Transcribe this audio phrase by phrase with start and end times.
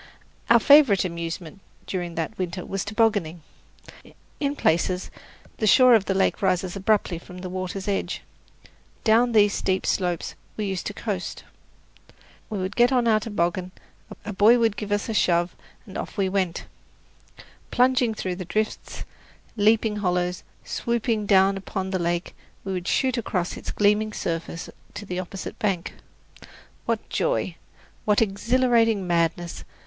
[0.49, 3.43] Our favourite amusement during that winter was tobogganing.
[4.39, 5.11] In places
[5.57, 8.23] the shore of the lake rises abruptly from the water's edge.
[9.03, 11.43] Down these steep slopes we used to coast.
[12.49, 13.73] We would get on our toboggan,
[14.25, 16.65] a boy would give us a shove, and off we went!
[17.69, 19.03] Plunging through drifts,
[19.55, 22.33] leaping hollows, swooping down upon the lake,
[22.63, 25.93] we would shoot across its gleaming surface to the opposite bank.
[26.87, 27.55] What joy!
[28.03, 29.63] What exhilarating madness!